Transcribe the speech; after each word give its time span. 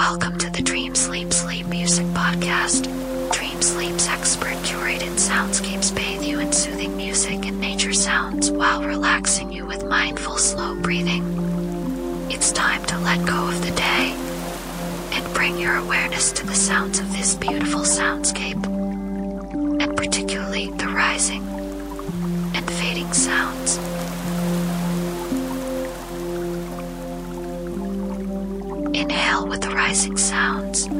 Welcome 0.00 0.38
to 0.38 0.48
the 0.48 0.62
Dream 0.62 0.94
Sleep 0.94 1.30
Sleep 1.30 1.66
Music 1.66 2.06
Podcast. 2.06 2.84
Dream 3.32 3.60
Sleep's 3.60 4.08
expert 4.08 4.54
curated 4.64 5.18
soundscapes 5.18 5.94
bathe 5.94 6.22
you 6.22 6.40
in 6.40 6.54
soothing 6.54 6.96
music 6.96 7.44
and 7.44 7.60
nature 7.60 7.92
sounds 7.92 8.50
while 8.50 8.82
relaxing 8.82 9.52
you 9.52 9.66
with 9.66 9.84
mindful, 9.84 10.38
slow 10.38 10.74
breathing. 10.74 11.22
It's 12.30 12.50
time 12.50 12.82
to 12.86 12.98
let 13.00 13.26
go 13.26 13.48
of 13.48 13.60
the 13.62 13.72
day 13.72 14.14
and 15.12 15.34
bring 15.34 15.58
your 15.58 15.76
awareness 15.76 16.32
to 16.32 16.46
the 16.46 16.54
sounds 16.54 16.98
of 16.98 17.12
this 17.12 17.34
beautiful 17.34 17.80
soundscape, 17.80 18.64
and 19.82 19.96
particularly 19.98 20.70
the 20.70 20.88
rising 20.88 21.46
and 22.54 22.70
fading 22.72 23.12
sounds. 23.12 23.59
Rising 29.90 30.16
sounds. 30.16 30.99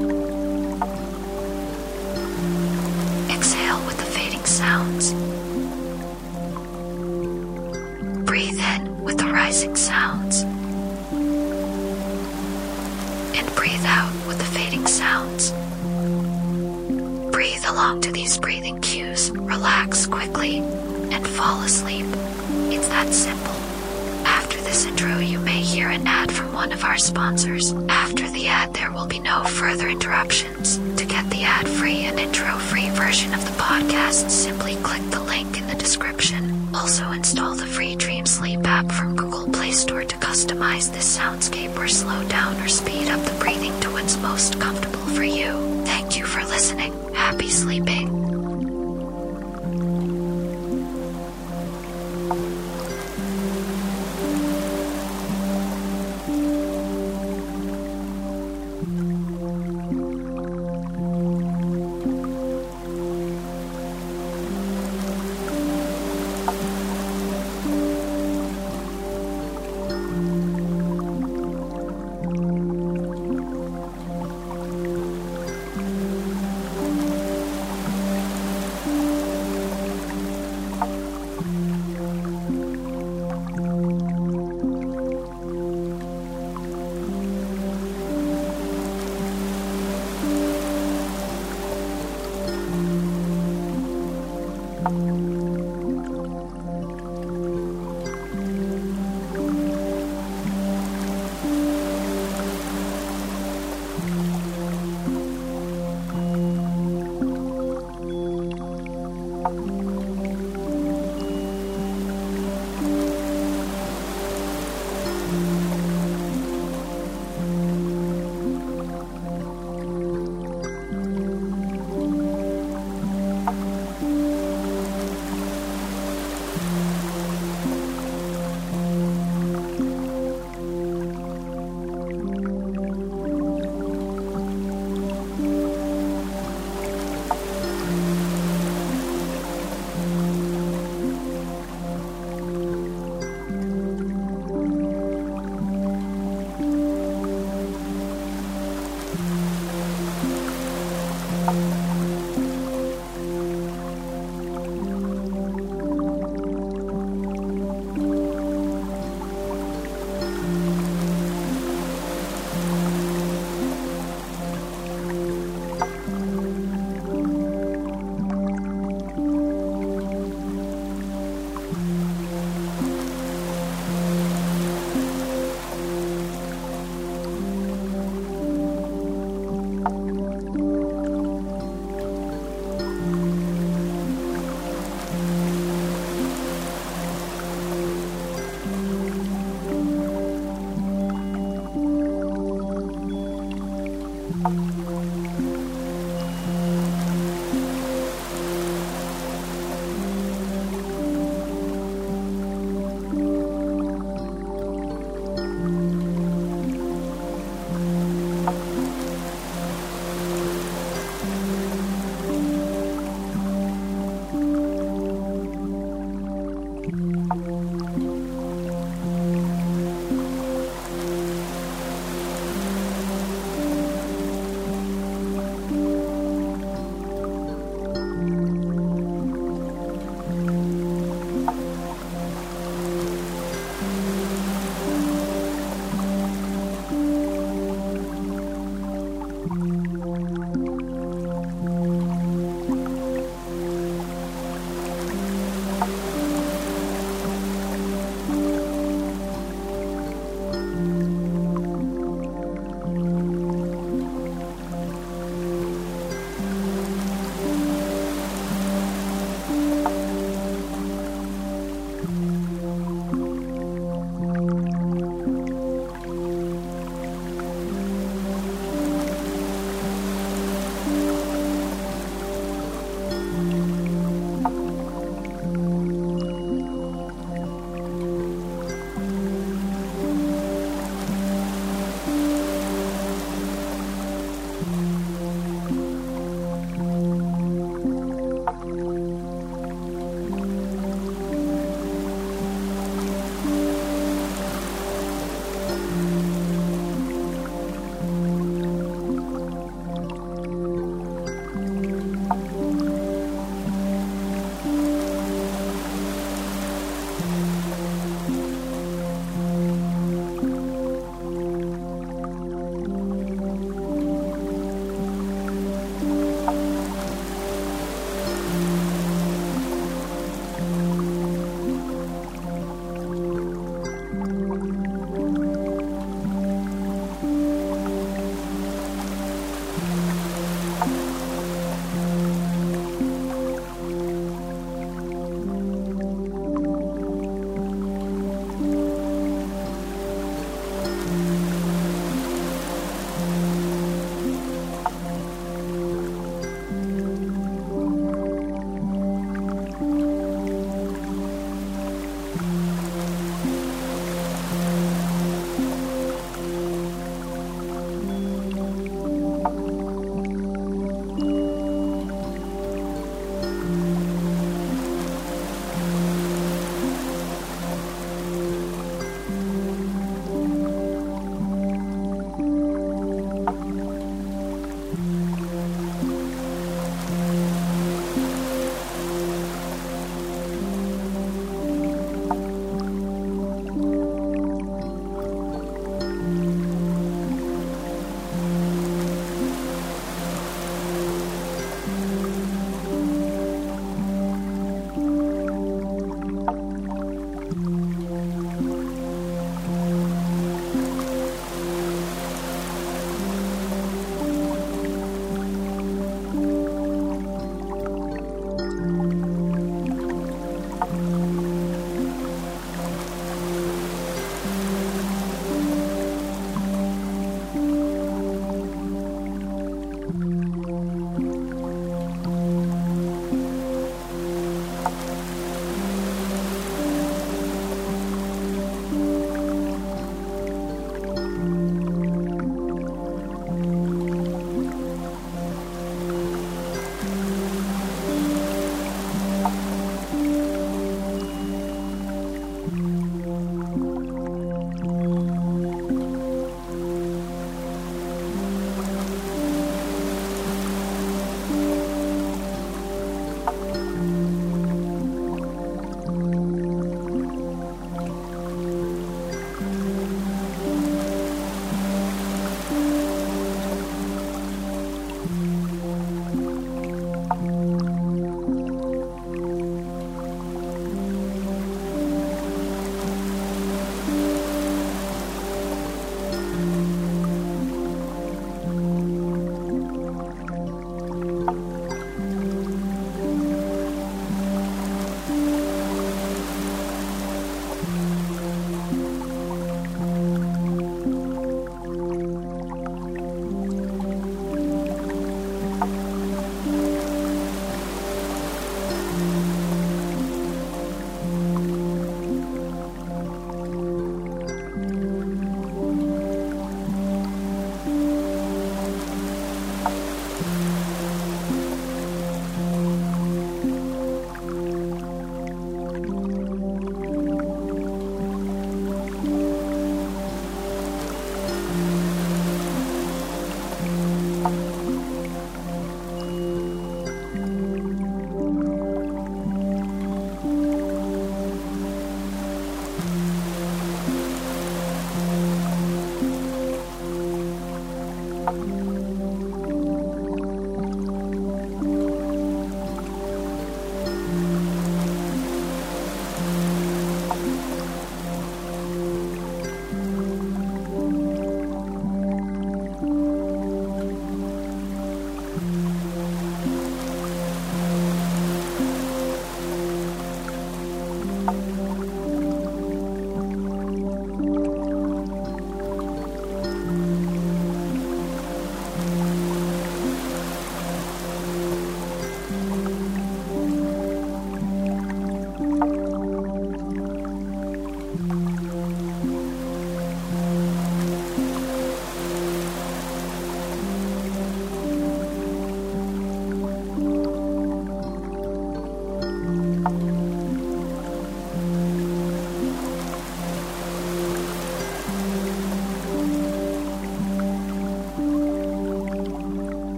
This 24.70 24.86
intro, 24.86 25.18
you 25.18 25.40
may 25.40 25.60
hear 25.60 25.88
an 25.88 26.06
ad 26.06 26.30
from 26.30 26.52
one 26.52 26.70
of 26.70 26.84
our 26.84 26.96
sponsors. 26.96 27.72
After 27.88 28.28
the 28.30 28.46
ad, 28.46 28.72
there 28.72 28.92
will 28.92 29.08
be 29.08 29.18
no 29.18 29.42
further 29.42 29.88
interruptions. 29.88 30.78
To 30.96 31.04
get 31.04 31.28
the 31.28 31.42
ad 31.42 31.66
free 31.68 32.02
and 32.04 32.20
intro 32.20 32.56
free 32.70 32.88
version 32.90 33.34
of 33.34 33.44
the 33.44 33.62
podcast, 33.62 34.30
simply 34.30 34.76
click 34.76 35.02
the 35.10 35.24
link 35.24 35.58
in 35.58 35.66
the 35.66 35.74
description. 35.74 36.68
Also, 36.72 37.10
install 37.10 37.56
the 37.56 37.66
free 37.66 37.96
Dream 37.96 38.26
Sleep 38.26 38.60
app 38.64 38.92
from 38.92 39.16
Google 39.16 39.48
Play 39.52 39.72
Store 39.72 40.04
to 40.04 40.16
customize 40.18 40.92
this 40.92 41.18
soundscape 41.18 41.76
or 41.76 41.88
slow 41.88 42.22
down 42.28 42.54
or 42.62 42.68
speed 42.68 43.08
up 43.08 43.24
the 43.24 43.36
breathing 43.40 43.74
to 43.80 43.90
what's 43.90 44.18
most 44.18 44.60
comfortable 44.60 45.06
for 45.16 45.24
you. 45.24 45.50
Thank 45.84 46.16
you 46.16 46.24
for 46.24 46.44
listening. 46.44 46.92
Happy 47.12 47.48
sleeping. 47.48 47.99